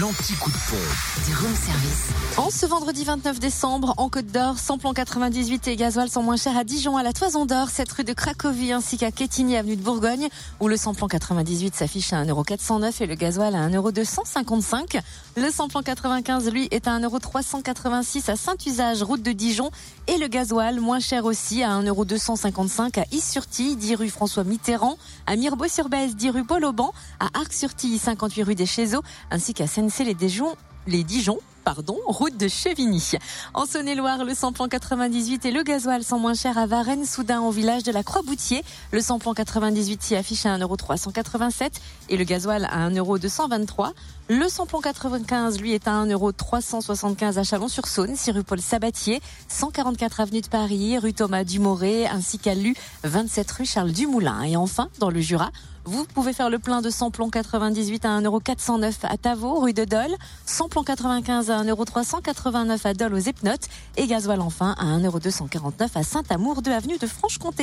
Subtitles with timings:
[0.00, 1.24] l'anti-coup de pont.
[1.24, 2.08] Du room service.
[2.36, 6.56] En ce vendredi 29 décembre, en Côte d'Or, samplon 98 et gasoil sont moins chers
[6.56, 9.82] à Dijon, à la Toison d'Or, cette rue de Cracovie ainsi qu'à Quetigny, avenue de
[9.82, 10.28] Bourgogne,
[10.58, 15.00] où le samplon 98 s'affiche à 1,409€ et le gasoil à 1,255€.
[15.36, 19.70] Le samplon 95, lui, est à 1,386€ à Saint-Usage, route de Dijon,
[20.08, 24.96] et le gasoil moins cher aussi à 1,255€ à Is-sur-Tille, 10 rue François Mitterrand,
[25.28, 30.56] à Mirbeau-sur-Bèze, 10 rue Paul Auban, à Arc-sur-Tille, 58 rue des Chézeaux, ainsi qu'à Sensey-les-Dijon,
[30.86, 33.02] les Dijon, pardon, route de Chevigny.
[33.52, 37.50] En Saône-et-Loire, le samplon 98 et le gasoil sont moins chers à Varennes, Soudain, au
[37.50, 38.64] village de la Croix-Boutier.
[38.92, 41.72] Le samplon 98 s'y affiche à 1,387€
[42.08, 43.92] et le gasoil à 1,223€.
[44.30, 50.40] Le samplon 95, lui, est à 1,375€ à Chalon-sur-Saône, 6 rue Paul Sabatier, 144 avenue
[50.40, 54.44] de Paris, rue Thomas Dumoré, ainsi qu'à Lu, 27 rue Charles Dumoulin.
[54.44, 55.50] Et enfin, dans le Jura,
[55.86, 60.14] vous pouvez faire le plein de samplon 98 à 1,409€ à Tavaux, rue de Dole,
[60.46, 66.62] samplon 95 à 1,389€ à Dole aux Epnotes et gasoil enfin à 1,249€ à Saint-Amour
[66.62, 67.62] de avenue de Franche-Comté.